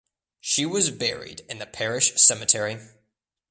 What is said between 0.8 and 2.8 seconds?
buried in the parish cemetery.